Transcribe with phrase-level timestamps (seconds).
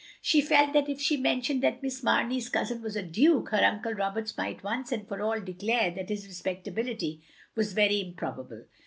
[0.19, 3.63] She felt that if she mentioned that Miss Mar ney's cousin was a duke, her
[3.63, 7.21] Uncle Roberts might once and for all, declare that his respectability
[7.55, 8.63] was very improbable.